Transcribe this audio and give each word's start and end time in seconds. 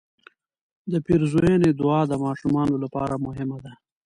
د 0.91 0.93
پیرزوینې 1.05 1.69
دعا 1.79 2.01
د 2.07 2.13
ماشومانو 2.25 2.75
لپاره 2.83 3.15
مهمه 3.25 3.57
ده. 3.65 3.73